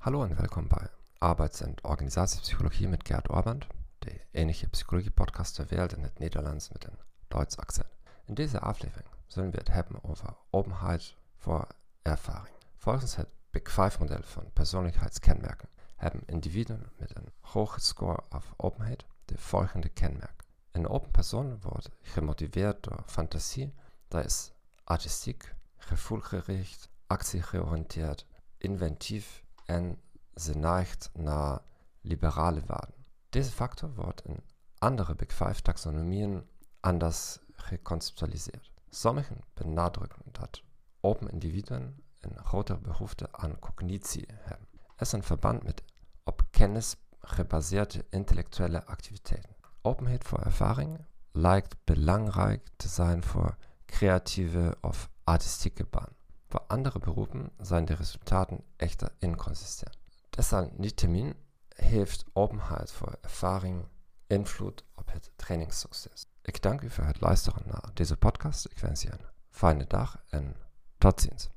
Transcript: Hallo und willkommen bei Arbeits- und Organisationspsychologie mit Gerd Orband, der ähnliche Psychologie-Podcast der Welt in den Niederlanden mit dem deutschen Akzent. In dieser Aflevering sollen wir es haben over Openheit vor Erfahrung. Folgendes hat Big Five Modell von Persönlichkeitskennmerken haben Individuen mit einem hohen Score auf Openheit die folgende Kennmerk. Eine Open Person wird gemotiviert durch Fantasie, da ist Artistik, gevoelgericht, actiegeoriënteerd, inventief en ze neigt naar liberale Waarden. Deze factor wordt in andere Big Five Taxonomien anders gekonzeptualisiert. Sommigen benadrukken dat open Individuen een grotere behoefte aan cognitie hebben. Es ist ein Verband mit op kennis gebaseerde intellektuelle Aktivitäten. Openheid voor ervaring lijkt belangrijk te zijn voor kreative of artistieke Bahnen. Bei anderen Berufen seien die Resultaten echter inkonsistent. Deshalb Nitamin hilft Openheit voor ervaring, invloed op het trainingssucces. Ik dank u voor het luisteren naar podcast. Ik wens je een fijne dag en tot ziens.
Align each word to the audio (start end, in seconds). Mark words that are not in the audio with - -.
Hallo 0.00 0.22
und 0.22 0.36
willkommen 0.36 0.68
bei 0.68 0.90
Arbeits- 1.20 1.62
und 1.62 1.84
Organisationspsychologie 1.84 2.88
mit 2.88 3.04
Gerd 3.04 3.30
Orband, 3.30 3.68
der 4.04 4.14
ähnliche 4.34 4.66
Psychologie-Podcast 4.68 5.60
der 5.60 5.70
Welt 5.70 5.92
in 5.92 6.02
den 6.02 6.10
Niederlanden 6.18 6.64
mit 6.72 6.84
dem 6.84 6.98
deutschen 7.28 7.60
Akzent. 7.60 7.88
In 8.26 8.34
dieser 8.34 8.66
Aflevering 8.66 9.06
sollen 9.28 9.52
wir 9.52 9.62
es 9.64 9.72
haben 9.72 9.96
over 10.02 10.36
Openheit 10.50 11.16
vor 11.38 11.68
Erfahrung. 12.02 12.48
Folgendes 12.76 13.16
hat 13.16 13.28
Big 13.52 13.70
Five 13.70 14.00
Modell 14.00 14.22
von 14.24 14.50
Persönlichkeitskennmerken 14.50 15.68
haben 15.98 16.22
Individuen 16.26 16.90
mit 16.98 17.16
einem 17.16 17.30
hohen 17.54 17.80
Score 17.80 18.24
auf 18.30 18.54
Openheit 18.58 19.06
die 19.30 19.36
folgende 19.36 19.88
Kennmerk. 19.88 20.41
Eine 20.74 20.88
Open 20.88 21.12
Person 21.12 21.62
wird 21.62 21.90
gemotiviert 22.14 22.86
durch 22.86 23.06
Fantasie, 23.06 23.72
da 24.08 24.20
ist 24.20 24.54
Artistik, 24.84 25.54
gevoelgericht, 25.78 26.88
actiegeoriënteerd, 27.08 28.26
inventief 28.58 29.44
en 29.66 30.00
ze 30.34 30.54
neigt 30.54 31.10
naar 31.14 31.60
liberale 32.00 32.62
Waarden. 32.66 33.04
Deze 33.28 33.50
factor 33.50 33.94
wordt 33.94 34.24
in 34.24 34.42
andere 34.78 35.14
Big 35.14 35.32
Five 35.32 35.62
Taxonomien 35.62 36.48
anders 36.80 37.38
gekonzeptualisiert. 37.52 38.70
Sommigen 38.90 39.40
benadrukken 39.54 40.22
dat 40.32 40.62
open 41.00 41.28
Individuen 41.30 42.02
een 42.20 42.44
grotere 42.44 42.78
behoefte 42.78 43.32
aan 43.32 43.58
cognitie 43.58 44.26
hebben. 44.28 44.66
Es 44.96 45.08
ist 45.08 45.14
ein 45.14 45.22
Verband 45.22 45.62
mit 45.62 45.82
op 46.24 46.42
kennis 46.50 46.96
gebaseerde 47.20 48.04
intellektuelle 48.10 48.86
Aktivitäten. 48.86 49.54
Openheid 49.82 50.24
voor 50.24 50.38
ervaring 50.38 51.04
lijkt 51.32 51.76
belangrijk 51.84 52.68
te 52.76 52.88
zijn 52.88 53.22
voor 53.22 53.56
kreative 53.84 54.76
of 54.80 55.10
artistieke 55.24 55.84
Bahnen. 55.84 56.16
Bei 56.48 56.60
anderen 56.66 57.00
Berufen 57.00 57.50
seien 57.60 57.84
die 57.84 57.96
Resultaten 57.96 58.64
echter 58.76 59.14
inkonsistent. 59.18 59.98
Deshalb 60.30 60.78
Nitamin 60.78 61.34
hilft 61.76 62.24
Openheit 62.32 62.92
voor 62.92 63.18
ervaring, 63.20 63.88
invloed 64.26 64.84
op 64.94 65.12
het 65.12 65.30
trainingssucces. 65.36 66.26
Ik 66.42 66.62
dank 66.62 66.80
u 66.80 66.90
voor 66.90 67.04
het 67.04 67.20
luisteren 67.20 67.62
naar 67.66 68.16
podcast. 68.18 68.64
Ik 68.64 68.78
wens 68.78 69.02
je 69.02 69.12
een 69.12 69.26
fijne 69.50 69.86
dag 69.86 70.22
en 70.28 70.56
tot 70.98 71.20
ziens. 71.20 71.50